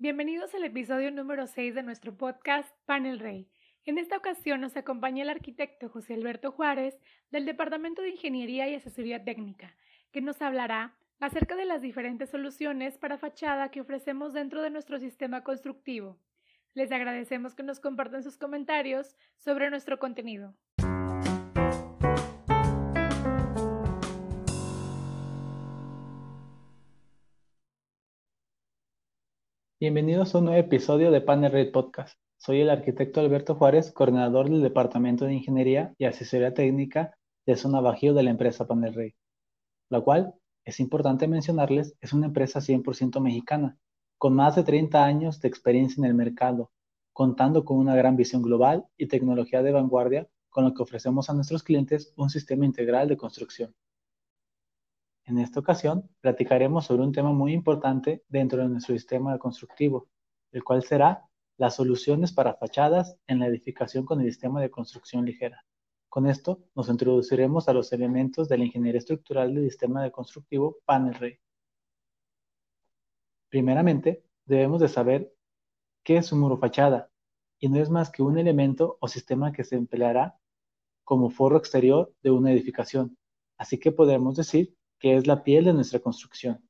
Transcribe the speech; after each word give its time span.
Bienvenidos 0.00 0.54
al 0.54 0.62
episodio 0.62 1.10
número 1.10 1.48
6 1.48 1.74
de 1.74 1.82
nuestro 1.82 2.16
podcast 2.16 2.72
Panel 2.86 3.18
Rey. 3.18 3.50
En 3.84 3.98
esta 3.98 4.16
ocasión 4.16 4.60
nos 4.60 4.76
acompaña 4.76 5.24
el 5.24 5.28
arquitecto 5.28 5.88
José 5.88 6.14
Alberto 6.14 6.52
Juárez 6.52 6.96
del 7.32 7.44
Departamento 7.44 8.00
de 8.00 8.10
Ingeniería 8.10 8.68
y 8.68 8.76
Asesoría 8.76 9.24
Técnica, 9.24 9.74
que 10.12 10.20
nos 10.20 10.40
hablará 10.40 10.96
acerca 11.18 11.56
de 11.56 11.64
las 11.64 11.82
diferentes 11.82 12.30
soluciones 12.30 12.96
para 12.96 13.18
fachada 13.18 13.72
que 13.72 13.80
ofrecemos 13.80 14.32
dentro 14.32 14.62
de 14.62 14.70
nuestro 14.70 15.00
sistema 15.00 15.42
constructivo. 15.42 16.20
Les 16.74 16.92
agradecemos 16.92 17.56
que 17.56 17.64
nos 17.64 17.80
compartan 17.80 18.22
sus 18.22 18.38
comentarios 18.38 19.16
sobre 19.36 19.68
nuestro 19.68 19.98
contenido. 19.98 20.54
Bienvenidos 29.80 30.34
a 30.34 30.38
un 30.38 30.46
nuevo 30.46 30.58
episodio 30.58 31.12
de 31.12 31.20
Panel 31.20 31.52
Red 31.52 31.70
Podcast. 31.70 32.18
Soy 32.36 32.62
el 32.62 32.68
arquitecto 32.68 33.20
Alberto 33.20 33.54
Juárez, 33.54 33.92
coordinador 33.92 34.50
del 34.50 34.60
Departamento 34.60 35.24
de 35.24 35.34
Ingeniería 35.34 35.94
y 35.98 36.06
Asesoría 36.06 36.52
Técnica 36.52 37.16
de 37.46 37.54
Zona 37.54 37.80
Bajío 37.80 38.12
de 38.12 38.24
la 38.24 38.30
empresa 38.30 38.66
Panel 38.66 38.92
Rey, 38.92 39.14
la 39.88 40.00
cual, 40.00 40.34
es 40.64 40.80
importante 40.80 41.28
mencionarles, 41.28 41.94
es 42.00 42.12
una 42.12 42.26
empresa 42.26 42.58
100% 42.58 43.20
mexicana, 43.20 43.78
con 44.18 44.34
más 44.34 44.56
de 44.56 44.64
30 44.64 45.04
años 45.04 45.40
de 45.40 45.46
experiencia 45.46 46.00
en 46.00 46.06
el 46.06 46.14
mercado, 46.14 46.72
contando 47.12 47.64
con 47.64 47.78
una 47.78 47.94
gran 47.94 48.16
visión 48.16 48.42
global 48.42 48.84
y 48.96 49.06
tecnología 49.06 49.62
de 49.62 49.70
vanguardia, 49.70 50.28
con 50.48 50.64
lo 50.64 50.74
que 50.74 50.82
ofrecemos 50.82 51.30
a 51.30 51.34
nuestros 51.34 51.62
clientes 51.62 52.12
un 52.16 52.30
sistema 52.30 52.64
integral 52.64 53.06
de 53.06 53.16
construcción. 53.16 53.72
En 55.28 55.38
esta 55.38 55.60
ocasión, 55.60 56.08
platicaremos 56.22 56.86
sobre 56.86 57.02
un 57.02 57.12
tema 57.12 57.32
muy 57.34 57.52
importante 57.52 58.24
dentro 58.30 58.62
de 58.62 58.68
nuestro 58.70 58.94
sistema 58.94 59.38
constructivo, 59.38 60.08
el 60.52 60.64
cual 60.64 60.82
será 60.82 61.28
las 61.58 61.76
soluciones 61.76 62.32
para 62.32 62.54
fachadas 62.54 63.18
en 63.26 63.40
la 63.40 63.46
edificación 63.46 64.06
con 64.06 64.22
el 64.22 64.28
sistema 64.28 64.62
de 64.62 64.70
construcción 64.70 65.26
ligera. 65.26 65.66
Con 66.08 66.26
esto, 66.26 66.64
nos 66.74 66.88
introduciremos 66.88 67.68
a 67.68 67.74
los 67.74 67.92
elementos 67.92 68.48
de 68.48 68.56
la 68.56 68.64
ingeniería 68.64 69.00
estructural 69.00 69.54
del 69.54 69.64
sistema 69.64 70.02
de 70.02 70.10
constructivo 70.10 70.78
Panel 70.86 71.12
Rey. 71.12 71.38
Primeramente, 73.50 74.24
debemos 74.46 74.80
de 74.80 74.88
saber 74.88 75.30
qué 76.04 76.16
es 76.16 76.32
un 76.32 76.40
muro 76.40 76.56
fachada, 76.56 77.10
y 77.58 77.68
no 77.68 77.78
es 77.78 77.90
más 77.90 78.10
que 78.10 78.22
un 78.22 78.38
elemento 78.38 78.96
o 78.98 79.08
sistema 79.08 79.52
que 79.52 79.64
se 79.64 79.76
empleará 79.76 80.38
como 81.04 81.28
forro 81.28 81.58
exterior 81.58 82.14
de 82.22 82.30
una 82.30 82.50
edificación. 82.50 83.18
Así 83.58 83.78
que 83.78 83.92
podemos 83.92 84.34
decir 84.34 84.77
que 84.98 85.16
es 85.16 85.26
la 85.26 85.42
piel 85.42 85.64
de 85.64 85.72
nuestra 85.72 86.00
construcción. 86.00 86.62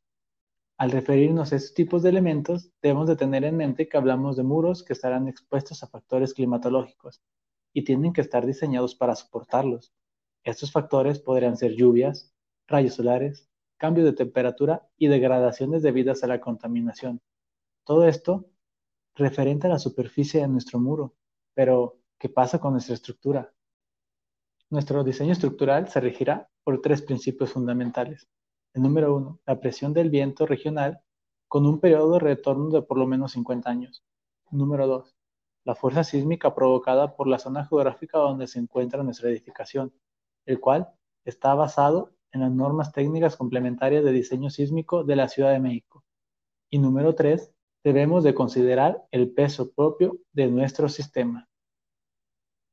Al 0.77 0.91
referirnos 0.93 1.53
a 1.53 1.57
estos 1.57 1.75
tipos 1.75 2.03
de 2.03 2.11
elementos, 2.11 2.71
debemos 2.81 3.09
de 3.09 3.17
tener 3.17 3.45
en 3.45 3.57
mente 3.57 3.89
que 3.89 3.97
hablamos 3.97 4.37
de 4.37 4.45
muros 4.45 4.85
que 4.85 4.93
estarán 4.93 5.27
expuestos 5.27 5.83
a 5.83 5.89
factores 5.89 6.35
climatológicos 6.35 7.21
y 7.73 7.83
tienen 7.83 8.13
que 8.13 8.21
estar 8.21 8.47
diseñados 8.47 8.95
para 8.95 9.17
soportarlos. 9.17 9.93
Estos 10.45 10.71
factores 10.71 11.19
podrían 11.19 11.57
ser 11.57 11.73
lluvias, 11.73 12.33
rayos 12.69 12.95
solares, 12.95 13.49
cambios 13.77 14.07
de 14.07 14.13
temperatura 14.13 14.89
y 14.97 15.09
degradaciones 15.09 15.83
debidas 15.83 16.23
a 16.23 16.27
la 16.27 16.41
contaminación. 16.41 17.21
Todo 17.85 18.07
esto 18.07 18.47
referente 19.19 19.67
a 19.67 19.71
la 19.71 19.79
superficie 19.79 20.41
de 20.41 20.49
nuestro 20.49 20.79
muro. 20.79 21.15
Pero, 21.55 21.99
¿qué 22.19 22.29
pasa 22.29 22.61
con 22.61 22.73
nuestra 22.73 22.95
estructura? 22.95 23.53
Nuestro 24.71 25.03
diseño 25.03 25.33
estructural 25.33 25.89
se 25.89 26.01
regirá 26.01 26.51
por 26.69 26.83
tres 26.83 27.01
principios 27.01 27.53
fundamentales. 27.53 28.29
El 28.75 28.83
número 28.83 29.17
uno, 29.17 29.41
la 29.47 29.59
presión 29.59 29.95
del 29.95 30.11
viento 30.11 30.45
regional 30.45 31.01
con 31.49 31.65
un 31.65 31.81
periodo 31.81 32.13
de 32.13 32.19
retorno 32.19 32.69
de 32.69 32.83
por 32.83 32.99
lo 32.99 33.07
menos 33.07 33.33
50 33.33 33.71
años. 33.71 34.05
Número 34.51 34.87
dos, 34.87 35.17
la 35.65 35.75
fuerza 35.75 36.05
sísmica 36.05 36.55
provocada 36.55 37.17
por 37.17 37.27
la 37.27 37.39
zona 37.39 37.65
geográfica 37.65 38.19
donde 38.19 38.47
se 38.47 38.59
encuentra 38.59 39.03
nuestra 39.03 39.31
edificación, 39.31 39.95
el 40.45 40.61
cual 40.61 40.91
está 41.25 41.55
basado 41.55 42.13
en 42.33 42.43
las 42.43 42.53
normas 42.53 42.93
técnicas 42.93 43.39
complementarias 43.39 44.05
de 44.05 44.13
diseño 44.13 44.51
sísmico 44.51 45.05
de 45.05 45.17
la 45.17 45.29
Ciudad 45.29 45.53
de 45.53 45.61
México. 45.61 46.05
Y 46.69 46.81
número 46.81 47.15
tres, 47.15 47.51
debemos 47.83 48.25
de 48.25 48.35
considerar 48.35 49.07
el 49.11 49.33
peso 49.33 49.73
propio 49.73 50.19
de 50.35 50.49
nuestro 50.49 50.91
sistema. 50.91 51.49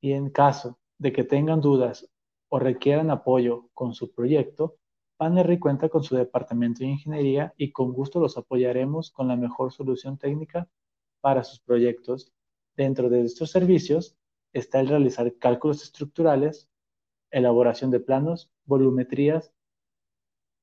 Y 0.01 0.13
en 0.13 0.31
caso 0.31 0.79
de 0.99 1.13
que 1.13 1.25
tengan 1.25 1.61
dudas 1.61 2.09
o 2.49 2.59
requieran 2.59 3.11
apoyo 3.11 3.69
con 3.75 3.93
su 3.95 4.11
proyecto, 4.13 4.77
Panerrey 5.17 5.59
cuenta 5.59 5.89
con 5.89 6.05
su 6.05 6.15
departamento 6.17 6.81
de 6.81 6.91
ingeniería 6.91 7.55
y 7.57 7.73
con 7.73 7.93
gusto 7.93 8.21
los 8.21 8.37
apoyaremos 8.39 9.11
con 9.11 9.29
la 9.29 9.37
mejor 9.37 9.73
solución 9.73 10.19
técnica 10.19 10.69
para 11.21 11.45
sus 11.45 11.61
proyectos 11.61 12.33
Dentro 12.77 13.11
de 13.11 13.23
estos 13.25 13.51
servicios 13.51 14.17
está 14.53 14.81
el 14.81 14.89
realizar 14.89 15.37
cálculos 15.39 15.83
estructurales, 15.83 16.71
elaboración 17.31 17.91
de 17.91 18.01
planos, 18.01 18.51
volumetrías, 18.65 19.53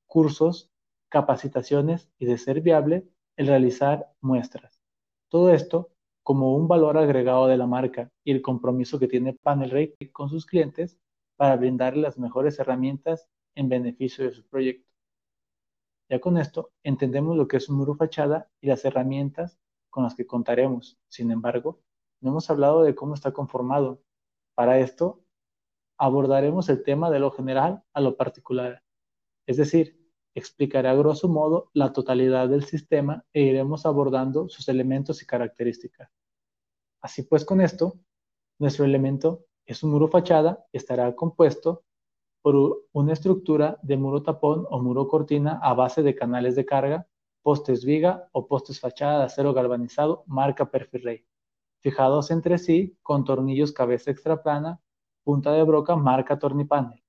cursos, 0.06 0.70
capacitaciones 1.08 2.10
y, 2.18 2.26
de 2.26 2.38
ser 2.38 2.60
viable, 2.60 3.08
el 3.36 3.46
realizar 3.46 4.12
muestras. 4.20 4.80
Todo 5.28 5.50
esto 5.50 5.90
como 6.22 6.54
un 6.54 6.68
valor 6.68 6.98
agregado 6.98 7.46
de 7.46 7.56
la 7.56 7.66
marca 7.66 8.10
y 8.24 8.32
el 8.32 8.42
compromiso 8.42 8.98
que 8.98 9.08
tiene 9.08 9.34
Panel 9.34 9.94
con 10.12 10.28
sus 10.28 10.46
clientes 10.46 10.98
para 11.36 11.56
brindarle 11.56 12.02
las 12.02 12.18
mejores 12.18 12.58
herramientas 12.58 13.28
en 13.54 13.68
beneficio 13.68 14.24
de 14.24 14.32
su 14.32 14.46
proyecto. 14.46 14.88
Ya 16.08 16.20
con 16.20 16.38
esto 16.38 16.72
entendemos 16.82 17.36
lo 17.36 17.46
que 17.46 17.56
es 17.58 17.68
un 17.68 17.76
muro 17.76 17.94
fachada 17.94 18.50
y 18.60 18.66
las 18.66 18.84
herramientas 18.84 19.58
con 19.90 20.04
las 20.04 20.14
que 20.14 20.26
contaremos. 20.26 20.98
Sin 21.08 21.30
embargo, 21.30 21.80
no 22.20 22.30
hemos 22.30 22.50
hablado 22.50 22.82
de 22.82 22.94
cómo 22.94 23.14
está 23.14 23.32
conformado. 23.32 24.02
Para 24.54 24.78
esto, 24.78 25.24
abordaremos 25.98 26.68
el 26.68 26.82
tema 26.82 27.10
de 27.10 27.18
lo 27.18 27.30
general 27.30 27.82
a 27.92 28.00
lo 28.00 28.16
particular. 28.16 28.82
Es 29.46 29.56
decir, 29.56 30.00
explicaré 30.34 30.88
a 30.88 30.94
grosso 30.94 31.28
modo 31.28 31.70
la 31.74 31.92
totalidad 31.92 32.48
del 32.48 32.64
sistema 32.64 33.24
e 33.32 33.42
iremos 33.42 33.86
abordando 33.86 34.48
sus 34.48 34.68
elementos 34.68 35.22
y 35.22 35.26
características. 35.26 36.10
Así 37.02 37.22
pues, 37.22 37.44
con 37.44 37.60
esto, 37.60 37.98
nuestro 38.58 38.84
elemento 38.84 39.46
es 39.66 39.82
un 39.82 39.90
muro 39.90 40.08
fachada 40.08 40.66
y 40.72 40.76
estará 40.76 41.14
compuesto 41.14 41.84
por 42.42 42.84
una 42.92 43.12
estructura 43.12 43.78
de 43.82 43.96
muro 43.96 44.22
tapón 44.22 44.66
o 44.70 44.80
muro 44.80 45.08
cortina 45.08 45.60
a 45.62 45.74
base 45.74 46.02
de 46.02 46.14
canales 46.14 46.56
de 46.56 46.64
carga, 46.64 47.06
postes 47.42 47.84
viga 47.84 48.28
o 48.32 48.46
postes 48.46 48.80
fachada 48.80 49.20
de 49.20 49.24
acero 49.24 49.52
galvanizado 49.52 50.24
marca 50.26 50.70
Perfil 50.70 51.24
fijados 51.80 52.30
entre 52.30 52.58
sí 52.58 52.96
con 53.02 53.24
tornillos 53.24 53.72
cabeza 53.72 54.10
extraplana, 54.10 54.80
punta 55.24 55.52
de 55.52 55.62
broca 55.62 55.96
marca 55.96 56.38
Tornipanel 56.38 57.02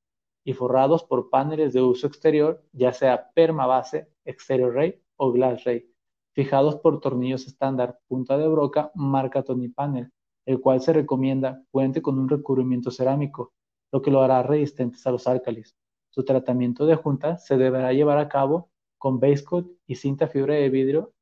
y 0.44 0.54
forrados 0.54 1.04
por 1.04 1.30
paneles 1.30 1.74
de 1.74 1.82
uso 1.82 2.08
exterior, 2.08 2.64
ya 2.72 2.94
sea 2.94 3.31
permabase, 3.34 4.10
exterior 4.26 4.74
ray 4.74 5.02
o 5.18 5.31
glass 5.31 5.64
ray, 5.66 5.94
fijados 6.34 6.78
por 6.78 7.00
tornillos 7.00 7.46
estándar 7.46 8.00
punta 8.08 8.38
de 8.38 8.48
broca 8.48 8.92
marca 8.96 9.44
Tornipanel, 9.44 10.12
el 10.46 10.60
cual 10.60 10.81
se 10.81 10.94
recomienda 10.94 11.64
cuente 11.70 12.02
con 12.02 12.18
un 12.18 12.28
recubrimiento 12.28 12.90
cerámico, 12.90 13.54
lo 13.92 14.02
que 14.02 14.10
lo 14.10 14.22
hará 14.22 14.42
resistentes 14.42 15.06
a 15.06 15.12
los 15.12 15.28
álcalis. 15.28 15.76
Su 16.10 16.26
tratamiento 16.26 16.86
de 16.86 16.96
junta 16.96 17.38
se 17.38 17.58
deberá 17.58 17.94
llevar 17.94 18.18
a 18.18 18.28
cabo 18.28 18.72
con 18.98 19.19
base 19.19 19.44
coat 19.44 19.68
y 19.86 19.95
cinta 19.95 20.28
fibra 20.28 20.56
de 20.56 20.69
vidrio 20.69 21.13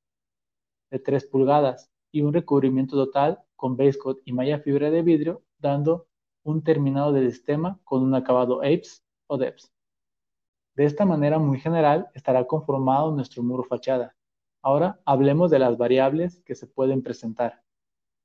de 0.92 1.00
3 1.00 1.26
pulgadas, 1.26 1.92
y 2.12 2.22
un 2.22 2.34
recubrimiento 2.34 2.96
total 2.96 3.44
con 3.60 3.76
base 3.76 4.00
coat 4.00 4.20
y 4.24 4.32
malla 4.32 4.60
fibra 4.60 4.90
de 4.90 5.02
vidrio, 5.02 5.44
dando 5.58 6.08
un 6.44 6.64
terminado 6.64 7.12
del 7.12 7.30
sistema 7.30 7.78
con 7.84 8.02
un 8.02 8.16
acabado 8.16 8.62
APES 8.62 9.04
o 9.28 9.38
DEPS. 9.38 9.70
De 10.76 10.86
esta 10.86 11.04
manera 11.04 11.40
muy 11.40 11.60
general 11.60 12.08
estará 12.14 12.48
conformado 12.48 13.12
nuestro 13.12 13.44
muro 13.44 13.66
fachada. 13.66 14.16
Ahora 14.62 15.02
hablemos 15.04 15.52
de 15.52 15.60
las 15.60 15.78
variables 15.78 16.42
que 16.46 16.56
se 16.56 16.68
pueden 16.68 17.04
presentar. 17.04 17.62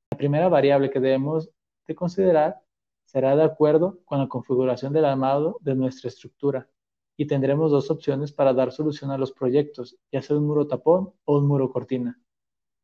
La 0.09 0.17
primera 0.17 0.47
variable 0.47 0.89
que 0.89 1.01
debemos 1.01 1.49
de 1.85 1.95
considerar 1.95 2.61
será 3.03 3.35
de 3.35 3.43
acuerdo 3.43 3.99
con 4.05 4.19
la 4.19 4.29
configuración 4.29 4.93
del 4.93 5.03
armado 5.03 5.57
de 5.59 5.75
nuestra 5.75 6.07
estructura 6.07 6.69
y 7.17 7.27
tendremos 7.27 7.71
dos 7.71 7.91
opciones 7.91 8.31
para 8.31 8.53
dar 8.53 8.71
solución 8.71 9.11
a 9.11 9.17
los 9.17 9.33
proyectos, 9.33 9.97
ya 10.13 10.21
sea 10.21 10.37
un 10.37 10.47
muro 10.47 10.65
tapón 10.65 11.13
o 11.25 11.37
un 11.39 11.45
muro 11.45 11.69
cortina. 11.69 12.21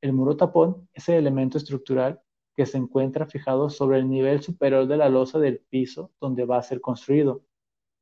El 0.02 0.12
muro 0.12 0.36
tapón 0.36 0.90
es 0.92 1.08
el 1.08 1.16
elemento 1.16 1.58
estructural 1.58 2.22
que 2.62 2.68
se 2.68 2.78
encuentra 2.78 3.26
fijado 3.26 3.72
sobre 3.72 3.98
el 3.98 4.08
nivel 4.08 4.44
superior 4.44 4.86
de 4.86 4.96
la 4.96 5.10
losa 5.10 5.40
del 5.40 5.58
piso 5.58 6.12
donde 6.22 6.46
va 6.46 6.58
a 6.58 6.62
ser 6.62 6.80
construido 6.80 7.42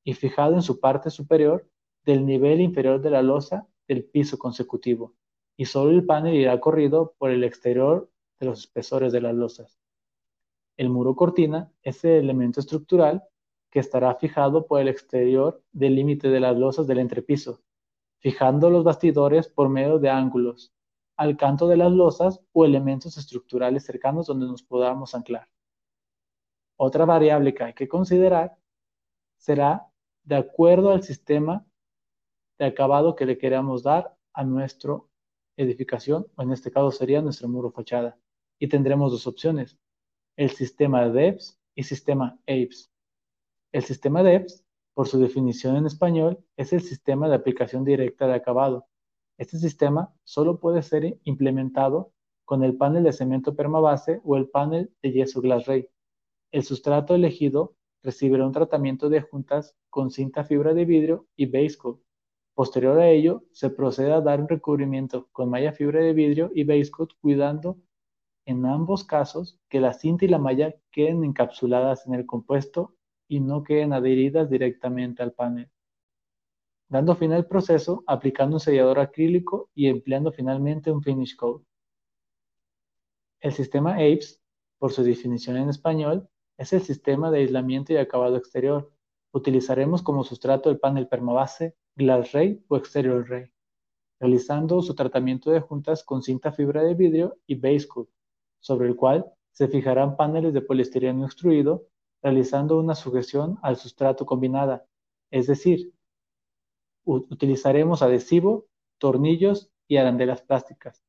y 0.04 0.16
fijado 0.16 0.54
en 0.54 0.62
su 0.62 0.82
parte 0.82 1.10
superior 1.12 1.66
del 2.04 2.26
nivel 2.26 2.60
inferior 2.60 3.00
de 3.00 3.10
la 3.10 3.22
losa 3.22 3.70
del 3.88 4.04
piso 4.04 4.38
consecutivo, 4.38 5.14
y 5.56 5.64
solo 5.64 5.92
el 5.92 6.06
panel 6.06 6.36
irá 6.36 6.60
corrido 6.60 7.16
por 7.18 7.32
el 7.32 7.46
exterior 7.46 8.12
de 8.38 8.48
los 8.48 8.60
espesores 8.60 9.14
de 9.14 9.22
las 9.22 9.34
losas. 9.34 9.80
El 10.76 10.90
muro 10.90 11.16
cortina 11.16 11.72
es 11.82 12.04
el 12.04 12.26
elemento 12.26 12.60
estructural 12.60 13.24
que 13.72 13.80
estará 13.80 14.14
fijado 14.16 14.68
por 14.68 14.82
el 14.82 14.90
exterior 14.90 15.64
del 15.72 15.96
límite 15.96 16.28
de 16.28 16.42
las 16.42 16.58
losas 16.58 16.86
del 16.86 17.00
entrepiso, 17.00 17.62
fijando 18.18 18.70
los 18.70 18.84
bastidores 18.84 19.48
por 19.48 19.70
medio 19.70 20.00
de 20.00 20.10
ángulos 20.10 20.74
al 21.20 21.36
canto 21.36 21.68
de 21.68 21.76
las 21.76 21.92
losas 21.92 22.40
o 22.54 22.64
elementos 22.64 23.18
estructurales 23.18 23.84
cercanos 23.86 24.28
donde 24.28 24.48
nos 24.48 24.64
podamos 24.64 25.14
anclar. 25.14 25.50
Otra 26.78 27.04
variable 27.04 27.54
que 27.54 27.66
hay 27.66 27.74
que 27.74 27.90
considerar 27.90 28.58
será 29.36 29.92
de 30.24 30.38
acuerdo 30.38 30.92
al 30.92 31.04
sistema 31.04 31.68
de 32.58 32.68
acabado 32.68 33.18
que 33.18 33.26
le 33.26 33.38
queramos 33.38 33.84
dar 33.84 34.16
a 34.32 34.46
nuestra 34.46 34.98
edificación, 35.58 36.26
o 36.38 36.42
en 36.42 36.54
este 36.54 36.72
caso 36.72 36.90
sería 36.90 37.22
nuestro 37.22 37.50
muro 37.50 37.70
fachada. 37.70 38.18
Y 38.58 38.70
tendremos 38.70 39.12
dos 39.12 39.28
opciones, 39.28 39.78
el 40.38 40.52
sistema 40.52 41.04
de 41.04 41.12
DEPS 41.12 41.60
y 41.76 41.84
sistema 41.84 42.40
APES. 42.48 42.94
El 43.74 43.84
sistema 43.84 44.24
DEPS, 44.24 44.64
por 44.94 45.10
su 45.10 45.20
definición 45.20 45.76
en 45.76 45.86
español, 45.86 46.42
es 46.56 46.72
el 46.72 46.82
sistema 46.82 47.28
de 47.28 47.36
aplicación 47.36 47.84
directa 47.84 48.26
de 48.26 48.36
acabado. 48.36 48.88
Este 49.40 49.58
sistema 49.58 50.14
solo 50.26 50.60
puede 50.60 50.82
ser 50.82 51.18
implementado 51.24 52.12
con 52.44 52.62
el 52.62 52.76
panel 52.76 53.06
de 53.06 53.14
cemento 53.14 53.56
permabase 53.56 54.20
o 54.26 54.36
el 54.36 54.50
panel 54.50 54.92
de 55.02 55.14
yeso 55.14 55.40
glass 55.40 55.66
ray. 55.66 55.88
El 56.52 56.64
sustrato 56.64 57.16
elegido 57.16 57.74
recibirá 58.04 58.46
un 58.46 58.52
tratamiento 58.52 59.08
de 59.08 59.22
juntas 59.22 59.78
con 59.90 60.12
cinta 60.12 60.44
fibra 60.44 60.74
de 60.74 60.84
vidrio 60.84 61.26
y 61.38 61.46
base 61.46 61.78
coat. 61.78 62.00
Posterior 62.54 63.00
a 63.00 63.10
ello, 63.10 63.46
se 63.54 63.70
procede 63.70 64.12
a 64.12 64.20
dar 64.20 64.42
un 64.42 64.50
recubrimiento 64.50 65.30
con 65.32 65.50
malla 65.50 65.72
fibra 65.72 66.02
de 66.02 66.12
vidrio 66.12 66.52
y 66.54 66.66
base 66.66 66.92
coat, 66.92 67.12
cuidando 67.22 67.78
en 68.46 68.66
ambos 68.66 69.06
casos 69.06 69.58
que 69.70 69.80
la 69.80 69.94
cinta 69.94 70.26
y 70.26 70.28
la 70.28 70.38
malla 70.38 70.76
queden 70.92 71.24
encapsuladas 71.24 72.06
en 72.08 72.14
el 72.14 72.26
compuesto 72.26 72.94
y 73.30 73.40
no 73.40 73.64
queden 73.64 73.94
adheridas 73.94 74.50
directamente 74.50 75.24
al 75.24 75.32
panel. 75.32 75.72
Dando 76.90 77.16
fin 77.16 77.32
al 77.34 77.46
proceso, 77.46 78.04
aplicando 78.08 78.56
un 78.56 78.60
sellador 78.60 79.00
acrílico 79.00 79.70
y 79.76 79.88
empleando 79.88 80.32
finalmente 80.32 80.92
un 80.92 81.04
finish 81.04 81.36
coat. 81.36 81.62
El 83.42 83.54
sistema 83.54 83.94
APES, 83.94 84.42
por 84.80 84.92
su 84.92 85.04
definición 85.04 85.58
en 85.58 85.70
español, 85.70 86.28
es 86.58 86.74
el 86.74 86.82
sistema 86.82 87.30
de 87.30 87.40
aislamiento 87.40 87.94
y 87.94 87.98
acabado 87.98 88.38
exterior. 88.38 88.92
Utilizaremos 89.32 90.02
como 90.02 90.24
sustrato 90.24 90.72
el 90.72 90.80
panel 90.80 91.08
permabase, 91.08 91.76
glass 91.96 92.32
ray 92.32 92.66
o 92.68 92.76
exterior 92.76 93.30
ray, 93.30 93.52
realizando 94.20 94.82
su 94.82 94.96
tratamiento 94.96 95.52
de 95.52 95.60
juntas 95.60 96.04
con 96.04 96.24
cinta 96.24 96.52
fibra 96.52 96.82
de 96.82 96.96
vidrio 96.96 97.38
y 97.46 97.54
base 97.54 97.88
coat, 97.88 98.10
sobre 98.60 98.88
el 98.88 98.96
cual 98.96 99.32
se 99.52 99.68
fijarán 99.68 100.18
paneles 100.18 100.56
de 100.56 100.62
poliestireno 100.62 101.24
extruido, 101.26 101.86
realizando 102.24 102.80
una 102.80 102.96
sujeción 102.96 103.60
al 103.62 103.78
sustrato 103.78 104.26
combinada, 104.26 104.86
es 105.30 105.46
decir, 105.46 105.94
utilizaremos 107.10 108.02
adhesivo, 108.02 108.68
tornillos 109.00 109.72
y 109.88 109.98
arandelas 109.98 110.42
plásticas. 110.42 111.04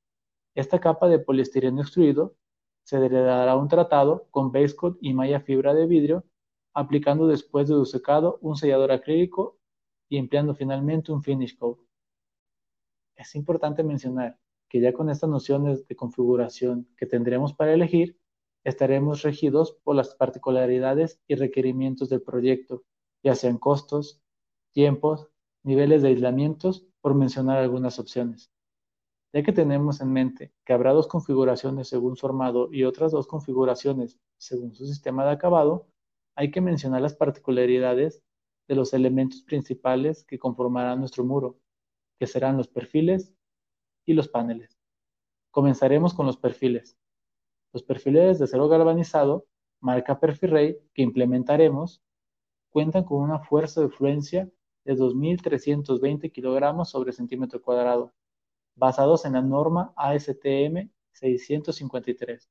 Esta 0.54 0.80
capa 0.80 1.08
de 1.08 1.18
poliestireno 1.18 1.82
extruido 1.82 2.36
se 2.84 2.98
le 2.98 3.08
dará 3.08 3.56
un 3.56 3.68
tratado 3.68 4.26
con 4.30 4.50
base 4.50 4.74
coat 4.74 4.96
y 5.00 5.12
malla 5.12 5.40
fibra 5.40 5.74
de 5.74 5.86
vidrio, 5.86 6.24
aplicando 6.74 7.26
después 7.26 7.68
de 7.68 7.74
su 7.74 7.84
secado 7.84 8.38
un 8.40 8.56
sellador 8.56 8.92
acrílico 8.92 9.58
y 10.08 10.16
empleando 10.16 10.54
finalmente 10.54 11.12
un 11.12 11.22
finish 11.22 11.56
coat. 11.56 11.78
Es 13.16 13.34
importante 13.34 13.82
mencionar 13.82 14.38
que 14.68 14.80
ya 14.80 14.92
con 14.92 15.10
estas 15.10 15.28
nociones 15.28 15.86
de 15.86 15.96
configuración 15.96 16.88
que 16.96 17.06
tendremos 17.06 17.52
para 17.52 17.74
elegir, 17.74 18.18
estaremos 18.64 19.22
regidos 19.22 19.78
por 19.82 19.96
las 19.96 20.14
particularidades 20.14 21.20
y 21.26 21.34
requerimientos 21.34 22.08
del 22.08 22.22
proyecto, 22.22 22.84
ya 23.22 23.34
sean 23.34 23.58
costos, 23.58 24.22
tiempos, 24.72 25.29
niveles 25.62 26.02
de 26.02 26.08
aislamientos, 26.08 26.86
por 27.00 27.14
mencionar 27.14 27.58
algunas 27.58 27.98
opciones 27.98 28.50
ya 29.32 29.42
que 29.42 29.52
tenemos 29.52 30.00
en 30.00 30.12
mente 30.12 30.52
que 30.64 30.72
habrá 30.72 30.92
dos 30.92 31.06
configuraciones 31.06 31.88
según 31.88 32.16
su 32.16 32.26
armado 32.26 32.68
y 32.72 32.84
otras 32.84 33.12
dos 33.12 33.26
configuraciones 33.26 34.18
según 34.38 34.74
su 34.74 34.86
sistema 34.86 35.24
de 35.24 35.32
acabado, 35.32 35.86
hay 36.34 36.50
que 36.50 36.60
mencionar 36.60 37.02
las 37.02 37.14
particularidades 37.14 38.22
de 38.68 38.74
los 38.74 38.92
elementos 38.92 39.42
principales 39.42 40.24
que 40.24 40.38
conformarán 40.38 41.00
nuestro 41.00 41.24
muro, 41.24 41.58
que 42.18 42.26
serán 42.26 42.56
los 42.56 42.68
perfiles 42.68 43.34
y 44.06 44.14
los 44.14 44.28
paneles. 44.28 44.78
Comenzaremos 45.50 46.14
con 46.14 46.26
los 46.26 46.36
perfiles. 46.36 46.96
Los 47.72 47.82
perfiles 47.82 48.38
de 48.38 48.44
acero 48.44 48.68
galvanizado, 48.68 49.46
marca 49.80 50.18
Perfirray, 50.18 50.78
que 50.94 51.02
implementaremos, 51.02 52.02
cuentan 52.70 53.04
con 53.04 53.22
una 53.22 53.40
fuerza 53.40 53.80
de 53.80 53.90
fluencia 53.90 54.50
de 54.84 54.94
2.320 54.94 56.30
kilogramos 56.32 56.90
sobre 56.90 57.12
centímetro 57.12 57.60
cuadrado, 57.60 58.12
basados 58.74 59.24
en 59.24 59.34
la 59.34 59.42
norma 59.42 59.92
ASTM 59.96 60.90
653. 61.12 62.50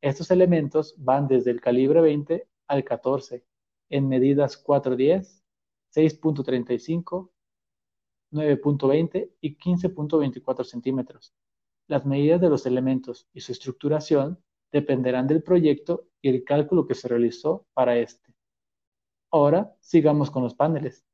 Estos 0.00 0.30
elementos 0.30 0.94
van 0.98 1.26
desde 1.26 1.50
el 1.50 1.60
calibre 1.60 2.00
20 2.00 2.48
al 2.68 2.84
14 2.84 3.44
en 3.90 4.08
medidas 4.08 4.56
410, 4.56 5.42
6.35, 5.94 7.30
9.20 8.32 9.30
y 9.40 9.56
15.24 9.56 10.64
centímetros. 10.64 11.34
Las 11.88 12.04
medidas 12.04 12.40
de 12.40 12.50
los 12.50 12.66
elementos 12.66 13.26
y 13.32 13.40
su 13.40 13.52
estructuración 13.52 14.38
dependerán 14.70 15.26
del 15.26 15.42
proyecto 15.42 16.08
y 16.20 16.28
el 16.28 16.44
cálculo 16.44 16.86
que 16.86 16.94
se 16.94 17.08
realizó 17.08 17.66
para 17.72 17.96
este. 17.96 18.34
Ahora 19.30 19.74
sigamos 19.80 20.30
con 20.30 20.42
los 20.42 20.54
paneles. 20.54 21.07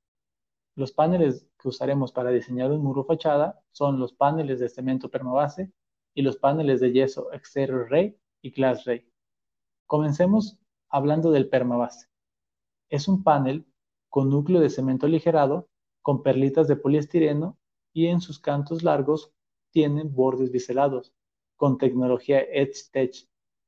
Los 0.76 0.92
paneles 0.92 1.46
que 1.58 1.68
usaremos 1.68 2.10
para 2.10 2.30
diseñar 2.30 2.72
un 2.72 2.82
muro 2.82 3.04
fachada 3.04 3.62
son 3.70 4.00
los 4.00 4.12
paneles 4.12 4.58
de 4.58 4.68
cemento 4.68 5.08
permabase 5.08 5.72
y 6.14 6.22
los 6.22 6.36
paneles 6.36 6.80
de 6.80 6.92
yeso 6.92 7.32
exterior 7.32 7.88
ray 7.90 8.16
y 8.42 8.50
glass 8.50 8.84
ray. 8.84 9.08
Comencemos 9.86 10.58
hablando 10.88 11.30
del 11.30 11.48
permabase. 11.48 12.08
Es 12.88 13.06
un 13.06 13.22
panel 13.22 13.66
con 14.10 14.30
núcleo 14.30 14.60
de 14.60 14.70
cemento 14.70 15.06
aligerado 15.06 15.68
con 16.02 16.22
perlitas 16.22 16.66
de 16.68 16.76
poliestireno 16.76 17.56
y 17.92 18.08
en 18.08 18.20
sus 18.20 18.40
cantos 18.40 18.82
largos 18.82 19.32
tienen 19.70 20.14
bordes 20.14 20.50
biselados 20.50 21.14
con 21.56 21.78
tecnología 21.78 22.40
Edge 22.40 22.90
Tech 22.92 23.14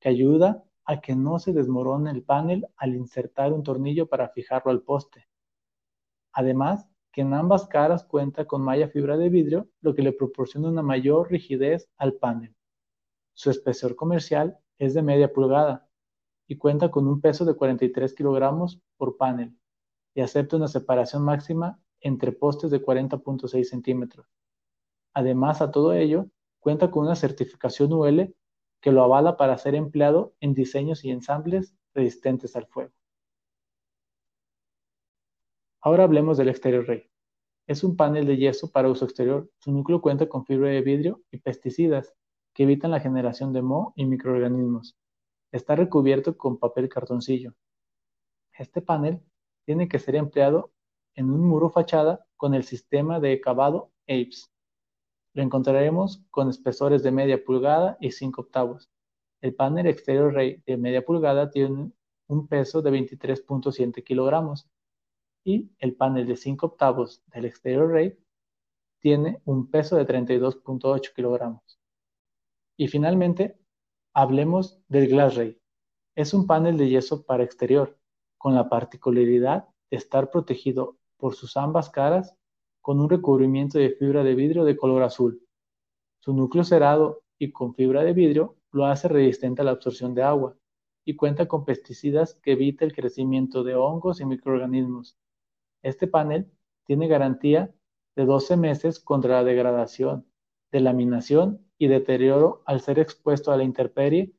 que 0.01 0.09
ayuda 0.09 0.65
a 0.85 1.01
que 1.01 1.15
no 1.15 1.39
se 1.39 1.53
desmorone 1.53 2.11
el 2.11 2.23
panel 2.23 2.67
al 2.77 2.95
insertar 2.95 3.53
un 3.53 3.63
tornillo 3.63 4.09
para 4.09 4.29
fijarlo 4.29 4.71
al 4.71 4.83
poste. 4.83 5.29
Además, 6.33 6.89
que 7.17 7.23
en 7.23 7.33
ambas 7.33 7.67
caras 7.67 8.05
cuenta 8.05 8.45
con 8.45 8.61
malla 8.61 8.89
fibra 8.89 9.17
de 9.17 9.31
vidrio, 9.31 9.71
lo 9.81 9.95
que 9.95 10.03
le 10.03 10.13
proporciona 10.13 10.69
una 10.69 10.83
mayor 10.83 11.31
rigidez 11.31 11.89
al 11.97 12.13
panel. 12.13 12.55
Su 13.33 13.49
espesor 13.49 13.97
comercial 13.97 14.59
es 14.77 14.93
de 14.93 15.01
media 15.01 15.33
pulgada 15.33 15.89
y 16.47 16.59
cuenta 16.59 16.91
con 16.91 17.09
un 17.09 17.23
peso 17.23 17.47
de 17.47 17.55
43 17.55 18.13
kilogramos 18.15 18.83
por 18.99 19.17
panel 19.17 19.57
y 20.15 20.21
acepta 20.21 20.59
una 20.59 20.69
separación 20.69 21.23
máxima 21.23 21.81
entre 22.01 22.33
postes 22.33 22.71
de 22.71 22.83
40.6 22.83 23.65
centímetros. 23.65 24.27
Además, 25.15 25.63
a 25.63 25.71
todo 25.71 25.95
ello, 25.95 26.27
cuenta 26.61 26.91
con 26.91 27.07
una 27.07 27.17
certificación 27.17 27.95
UL 27.95 28.37
que 28.83 28.93
lo 28.93 29.03
avala 29.03 29.39
para 29.39 29.57
ser 29.57 29.75
empleado 29.75 30.35
en 30.41 30.53
diseños 30.53 31.03
y 31.03 31.13
ensambles 31.13 31.75
resistentes 31.95 32.57
al 32.57 32.67
fuego. 32.67 32.93
Ahora 35.87 36.03
hablemos 36.03 36.37
del 36.37 36.49
exterior 36.49 36.85
rey. 36.85 37.09
Es 37.69 37.85
un 37.85 37.95
panel 37.95 38.27
de 38.27 38.37
yeso 38.37 38.73
para 38.73 38.89
uso 38.89 39.05
exterior. 39.05 39.49
Su 39.61 39.71
núcleo 39.71 40.01
cuenta 40.01 40.29
con 40.29 40.45
fibra 40.45 40.69
de 40.71 40.81
vidrio 40.81 41.23
y 41.31 41.39
pesticidas 41.39 42.13
que 42.53 42.65
evitan 42.65 42.91
la 42.91 42.99
generación 42.99 43.53
de 43.53 43.63
moho 43.63 43.93
y 43.95 44.05
microorganismos. 44.05 44.97
Está 45.53 45.77
recubierto 45.77 46.37
con 46.37 46.59
papel 46.59 46.89
cartoncillo. 46.89 47.55
Este 48.59 48.83
panel 48.83 49.21
tiene 49.65 49.87
que 49.87 50.01
ser 50.01 50.17
empleado 50.17 50.73
en 51.15 51.31
un 51.31 51.47
muro 51.47 51.71
fachada 51.71 52.27
con 52.37 52.55
el 52.55 52.65
sistema 52.65 53.21
de 53.21 53.35
acabado 53.35 53.93
APES. 54.09 54.51
Lo 55.35 55.43
encontraremos 55.45 56.21
con 56.33 56.51
espesores 56.51 57.05
de 57.05 57.13
media 57.13 57.45
pulgada 57.45 57.97
y 58.01 58.11
5 58.11 58.41
octavos. 58.41 58.91
El 59.41 59.55
panel 59.55 59.87
exterior 59.87 60.35
rey 60.35 60.61
de 60.67 60.79
media 60.79 61.05
pulgada 61.05 61.49
tiene 61.49 61.93
un 62.27 62.49
peso 62.49 62.83
de 62.83 62.91
23.7 62.91 64.03
kilogramos 64.03 64.69
y 65.47 65.71
el 65.79 65.95
panel 65.95 66.27
de 66.27 66.37
5 66.37 66.67
octavos 66.67 67.23
del 67.33 67.45
exterior 67.45 67.89
ray 67.89 68.19
tiene 69.01 69.41
un 69.45 69.71
peso 69.71 69.95
de 69.95 70.05
32.8 70.05 71.15
kilogramos. 71.15 71.79
Y 72.77 72.89
finalmente, 72.89 73.57
hablemos 74.13 74.81
del 74.89 75.07
glass 75.07 75.37
ray. 75.37 75.57
Es 76.17 76.35
un 76.35 76.49
panel 76.49 76.77
de 76.77 76.89
yeso 76.89 77.25
para 77.25 77.45
exterior, 77.45 77.97
con 78.37 78.57
la 78.57 78.69
particularidad 78.69 79.69
de 79.89 79.99
estar 79.99 80.33
protegido 80.33 80.99
por 81.17 81.37
sus 81.37 81.57
ambas 81.57 81.91
caras 81.91 82.35
con 82.83 82.99
un 82.99 83.09
recubrimiento 83.09 83.79
de 83.79 83.91
fibra 83.91 84.25
de 84.25 84.35
vidrio 84.35 84.65
de 84.65 84.77
color 84.77 85.05
azul. 85.05 85.47
Su 86.19 86.33
núcleo 86.35 86.65
cerado 86.65 87.23
y 87.39 87.53
con 87.53 87.73
fibra 87.77 88.03
de 88.03 88.15
vidrio 88.15 88.57
lo 88.73 88.87
hace 88.87 89.07
resistente 89.07 89.63
a 89.63 89.65
la 89.65 89.71
absorción 89.71 90.13
de 90.13 90.25
agua 90.25 90.57
y 91.05 91.15
cuenta 91.15 91.47
con 91.47 91.65
pesticidas 91.65 92.35
que 92.43 92.53
evita 92.53 92.85
el 92.85 92.93
crecimiento 92.93 93.63
de 93.63 93.77
hongos 93.77 94.21
y 94.21 94.25
microorganismos. 94.25 95.17
Este 95.87 96.09
panel 96.09 96.51
tiene 96.85 97.07
garantía 97.07 97.73
de 98.17 98.25
12 98.25 98.57
meses 98.57 98.99
contra 98.99 99.35
la 99.35 99.45
degradación, 99.45 100.27
delaminación 100.73 101.65
y 101.79 101.87
deterioro 101.87 102.65
al 102.67 102.81
ser 102.81 102.99
expuesto 102.99 103.53
a 103.53 103.57
la 103.57 103.63
intemperie 103.63 104.35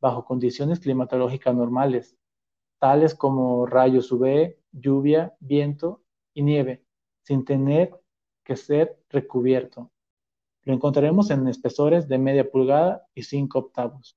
bajo 0.00 0.24
condiciones 0.24 0.78
climatológicas 0.78 1.52
normales, 1.52 2.16
tales 2.78 3.16
como 3.16 3.66
rayos 3.66 4.12
UV, 4.12 4.56
lluvia, 4.70 5.34
viento 5.40 6.04
y 6.32 6.42
nieve, 6.42 6.84
sin 7.22 7.44
tener 7.44 8.00
que 8.44 8.54
ser 8.54 8.96
recubierto. 9.08 9.90
Lo 10.62 10.74
encontraremos 10.74 11.28
en 11.32 11.48
espesores 11.48 12.06
de 12.06 12.18
media 12.18 12.48
pulgada 12.48 13.04
y 13.16 13.24
5 13.24 13.58
octavos. 13.58 14.16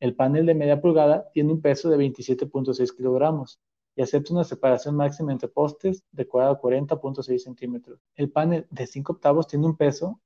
El 0.00 0.16
panel 0.16 0.46
de 0.46 0.54
media 0.54 0.80
pulgada 0.80 1.30
tiene 1.32 1.52
un 1.52 1.60
peso 1.60 1.90
de 1.90 1.98
27.6 1.98 2.96
kilogramos 2.96 3.60
y 3.96 4.02
acepta 4.02 4.32
una 4.32 4.44
separación 4.44 4.96
máxima 4.96 5.32
entre 5.32 5.48
postes 5.48 6.02
de 6.10 6.28
40.6 6.28 7.38
centímetros. 7.38 8.00
El 8.16 8.30
panel 8.30 8.66
de 8.70 8.86
5 8.86 9.12
octavos 9.12 9.46
tiene 9.46 9.66
un 9.66 9.76
peso 9.76 10.20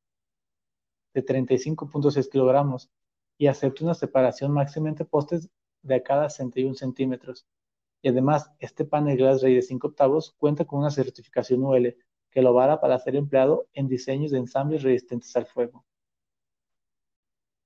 de 1.15 1.25
35.6 1.25 2.31
kilogramos 2.31 2.91
y 3.37 3.47
acepta 3.47 3.85
una 3.85 3.95
separación 3.95 4.53
máxima 4.53 4.89
entre 4.89 5.05
postes 5.05 5.51
de 5.83 6.03
cada 6.03 6.31
61 6.31 6.75
centímetros. 6.75 7.47
Y 8.03 8.09
además, 8.09 8.51
este 8.59 8.85
panel 8.85 9.17
Glass 9.17 9.43
Ray 9.43 9.55
de 9.55 9.63
5 9.63 9.89
octavos 9.89 10.35
cuenta 10.39 10.65
con 10.65 10.81
una 10.81 10.91
certificación 10.91 11.65
UL 11.65 11.97
que 12.31 12.43
lo 12.43 12.53
vara 12.53 12.81
para 12.81 12.99
ser 12.99 13.17
empleado 13.17 13.67
en 13.73 13.89
diseños 13.89 14.31
de 14.31 14.39
ensambles 14.39 14.83
resistentes 14.83 15.35
al 15.37 15.47
fuego. 15.47 15.85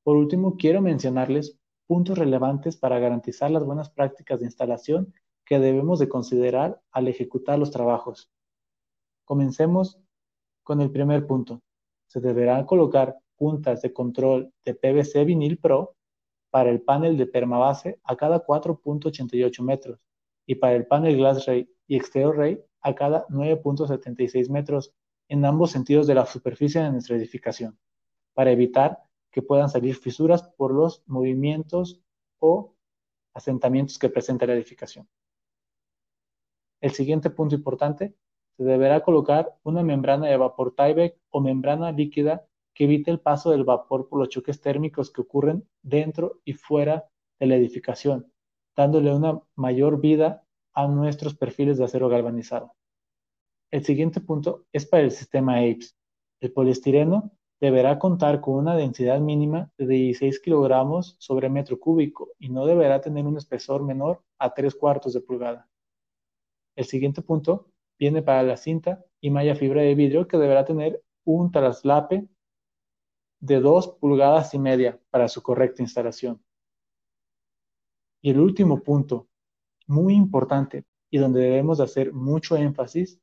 Por 0.02 0.16
último, 0.16 0.56
quiero 0.56 0.80
mencionarles 0.80 1.59
puntos 1.87 2.18
relevantes 2.18 2.76
para 2.76 2.99
garantizar 2.99 3.50
las 3.50 3.64
buenas 3.64 3.90
prácticas 3.90 4.40
de 4.40 4.47
instalación 4.47 5.12
que 5.44 5.58
debemos 5.58 5.99
de 5.99 6.08
considerar 6.08 6.80
al 6.90 7.08
ejecutar 7.08 7.58
los 7.58 7.70
trabajos. 7.70 8.30
Comencemos 9.25 9.99
con 10.62 10.80
el 10.80 10.90
primer 10.90 11.26
punto. 11.26 11.62
Se 12.06 12.20
deberán 12.20 12.64
colocar 12.64 13.16
puntas 13.37 13.82
de 13.82 13.92
control 13.92 14.52
de 14.64 14.75
PVC 14.75 15.25
vinil 15.25 15.58
Pro 15.58 15.96
para 16.50 16.70
el 16.70 16.82
panel 16.82 17.16
de 17.16 17.26
permabase 17.26 17.99
a 18.04 18.14
cada 18.14 18.44
4.88 18.44 19.62
metros 19.62 19.99
y 20.46 20.56
para 20.56 20.75
el 20.75 20.87
panel 20.87 21.16
Glass 21.16 21.46
Ray 21.46 21.68
y 21.87 21.96
Exterior 21.96 22.37
Ray 22.37 22.62
a 22.82 22.94
cada 22.94 23.26
9.76 23.28 24.50
metros 24.50 24.92
en 25.28 25.44
ambos 25.44 25.70
sentidos 25.70 26.06
de 26.06 26.14
la 26.14 26.26
superficie 26.26 26.82
de 26.82 26.92
nuestra 26.92 27.16
edificación, 27.16 27.78
para 28.34 28.50
evitar 28.50 28.99
que 29.30 29.40
puedan 29.40 29.70
salir 29.70 29.96
fisuras 29.96 30.42
por 30.56 30.75
los 30.75 31.02
movimientos 31.06 32.00
o 32.38 32.75
asentamientos 33.32 33.99
que 33.99 34.11
presenta 34.11 34.46
la 34.46 34.54
edificación. 34.54 35.08
El 36.82 36.90
siguiente 36.90 37.30
punto 37.30 37.54
importante, 37.54 38.16
se 38.56 38.64
deberá 38.64 39.02
colocar 39.02 39.56
una 39.62 39.84
membrana 39.84 40.26
de 40.26 40.36
vapor 40.36 40.74
Tyvek 40.74 41.16
o 41.30 41.40
membrana 41.40 41.92
líquida 41.92 42.44
que 42.74 42.84
evite 42.84 43.12
el 43.12 43.20
paso 43.20 43.52
del 43.52 43.62
vapor 43.62 44.08
por 44.08 44.18
los 44.18 44.28
choques 44.28 44.60
térmicos 44.60 45.12
que 45.12 45.20
ocurren 45.20 45.64
dentro 45.82 46.40
y 46.44 46.54
fuera 46.54 47.08
de 47.38 47.46
la 47.46 47.54
edificación, 47.54 48.32
dándole 48.76 49.14
una 49.14 49.40
mayor 49.54 50.00
vida 50.00 50.44
a 50.74 50.88
nuestros 50.88 51.36
perfiles 51.36 51.78
de 51.78 51.84
acero 51.84 52.08
galvanizado. 52.08 52.74
El 53.70 53.84
siguiente 53.84 54.20
punto 54.20 54.66
es 54.72 54.84
para 54.84 55.04
el 55.04 55.12
sistema 55.12 55.58
APES. 55.58 55.96
El 56.40 56.52
poliestireno 56.52 57.30
deberá 57.60 58.00
contar 58.00 58.40
con 58.40 58.54
una 58.54 58.74
densidad 58.74 59.20
mínima 59.20 59.70
de 59.78 59.86
16 59.86 60.40
kilogramos 60.40 61.14
sobre 61.20 61.48
metro 61.48 61.78
cúbico 61.78 62.30
y 62.40 62.48
no 62.48 62.66
deberá 62.66 63.00
tener 63.00 63.24
un 63.24 63.36
espesor 63.36 63.84
menor 63.84 64.20
a 64.40 64.52
3 64.52 64.74
cuartos 64.74 65.12
de 65.12 65.20
pulgada. 65.20 65.68
El 66.76 66.84
siguiente 66.84 67.22
punto 67.22 67.70
viene 67.98 68.22
para 68.22 68.42
la 68.42 68.56
cinta 68.56 69.04
y 69.20 69.30
malla 69.30 69.54
fibra 69.54 69.82
de 69.82 69.94
vidrio 69.94 70.26
que 70.26 70.38
deberá 70.38 70.64
tener 70.64 71.02
un 71.24 71.52
traslape 71.52 72.26
de 73.40 73.60
2 73.60 73.96
pulgadas 74.00 74.54
y 74.54 74.58
media 74.58 75.00
para 75.10 75.28
su 75.28 75.42
correcta 75.42 75.82
instalación. 75.82 76.42
Y 78.22 78.30
el 78.30 78.40
último 78.40 78.82
punto, 78.82 79.28
muy 79.86 80.14
importante 80.14 80.84
y 81.10 81.18
donde 81.18 81.40
debemos 81.40 81.80
hacer 81.80 82.12
mucho 82.12 82.56
énfasis, 82.56 83.20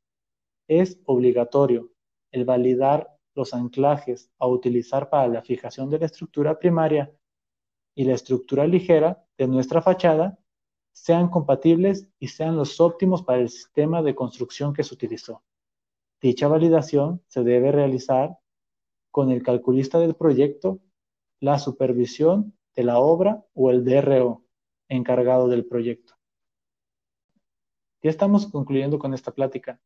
es 0.68 1.00
obligatorio 1.04 1.90
el 2.32 2.44
validar 2.44 3.16
los 3.34 3.54
anclajes 3.54 4.30
a 4.38 4.46
utilizar 4.46 5.08
para 5.08 5.26
la 5.28 5.42
fijación 5.42 5.90
de 5.90 5.98
la 5.98 6.06
estructura 6.06 6.58
primaria 6.58 7.12
y 7.96 8.04
la 8.04 8.14
estructura 8.14 8.66
ligera 8.66 9.24
de 9.36 9.48
nuestra 9.48 9.82
fachada 9.82 10.38
sean 10.92 11.28
compatibles 11.28 12.08
y 12.18 12.28
sean 12.28 12.56
los 12.56 12.80
óptimos 12.80 13.22
para 13.22 13.40
el 13.40 13.48
sistema 13.48 14.02
de 14.02 14.14
construcción 14.14 14.72
que 14.72 14.84
se 14.84 14.94
utilizó. 14.94 15.42
Dicha 16.20 16.48
validación 16.48 17.22
se 17.26 17.42
debe 17.42 17.72
realizar 17.72 18.38
con 19.10 19.30
el 19.30 19.42
calculista 19.42 19.98
del 19.98 20.14
proyecto, 20.14 20.80
la 21.40 21.58
supervisión 21.58 22.54
de 22.74 22.84
la 22.84 22.98
obra 22.98 23.44
o 23.54 23.70
el 23.70 23.84
DRO 23.84 24.44
encargado 24.88 25.48
del 25.48 25.64
proyecto. 25.64 26.14
Ya 28.02 28.10
estamos 28.10 28.46
concluyendo 28.46 28.98
con 28.98 29.14
esta 29.14 29.32
plática 29.32 29.80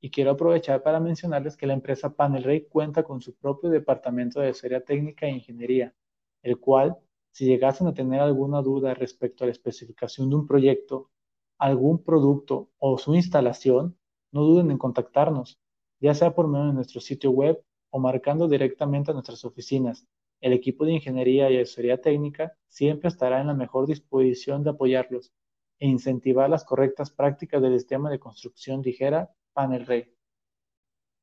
y 0.00 0.10
quiero 0.10 0.32
aprovechar 0.32 0.82
para 0.82 1.00
mencionarles 1.00 1.56
que 1.56 1.66
la 1.66 1.72
empresa 1.72 2.14
Panel 2.14 2.66
cuenta 2.68 3.02
con 3.02 3.20
su 3.20 3.34
propio 3.34 3.70
departamento 3.70 4.40
de 4.40 4.50
asesoría 4.50 4.84
técnica 4.84 5.26
e 5.26 5.30
ingeniería, 5.30 5.94
el 6.42 6.58
cual, 6.58 6.98
si 7.34 7.46
llegasen 7.46 7.88
a 7.88 7.94
tener 7.94 8.20
alguna 8.20 8.62
duda 8.62 8.94
respecto 8.94 9.42
a 9.42 9.48
la 9.48 9.50
especificación 9.50 10.30
de 10.30 10.36
un 10.36 10.46
proyecto, 10.46 11.10
algún 11.58 12.04
producto 12.04 12.70
o 12.78 12.96
su 12.96 13.12
instalación, 13.16 13.98
no 14.30 14.44
duden 14.44 14.70
en 14.70 14.78
contactarnos, 14.78 15.58
ya 15.98 16.14
sea 16.14 16.32
por 16.32 16.46
medio 16.46 16.66
de 16.66 16.74
nuestro 16.74 17.00
sitio 17.00 17.32
web 17.32 17.60
o 17.90 17.98
marcando 17.98 18.46
directamente 18.46 19.10
a 19.10 19.14
nuestras 19.14 19.44
oficinas. 19.44 20.06
El 20.40 20.52
equipo 20.52 20.84
de 20.84 20.92
ingeniería 20.92 21.50
y 21.50 21.58
asesoría 21.58 22.00
técnica 22.00 22.56
siempre 22.68 23.08
estará 23.08 23.40
en 23.40 23.48
la 23.48 23.54
mejor 23.54 23.88
disposición 23.88 24.62
de 24.62 24.70
apoyarlos 24.70 25.32
e 25.80 25.88
incentivar 25.88 26.48
las 26.48 26.64
correctas 26.64 27.10
prácticas 27.10 27.60
del 27.60 27.76
sistema 27.76 28.10
de 28.10 28.20
construcción 28.20 28.80
ligera 28.80 29.34
Panel 29.52 29.86
Rey. 29.86 30.14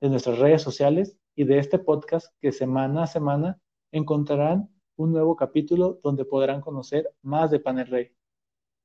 de 0.00 0.08
nuestras 0.08 0.38
redes 0.38 0.62
sociales 0.62 1.18
y 1.34 1.42
de 1.44 1.58
este 1.58 1.78
podcast 1.78 2.32
que 2.40 2.52
semana 2.52 3.04
a 3.04 3.06
semana 3.06 3.60
encontrarán 3.92 4.68
un 4.96 5.12
nuevo 5.12 5.36
capítulo 5.36 6.00
donde 6.02 6.24
podrán 6.24 6.60
conocer 6.60 7.08
más 7.22 7.50
de 7.50 7.60
Panel 7.60 7.86
Rey. 7.86 8.10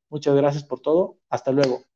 Muchas 0.10 0.36
gracias 0.36 0.64
por 0.64 0.80
todo. 0.80 1.18
Hasta 1.30 1.52
luego. 1.52 1.93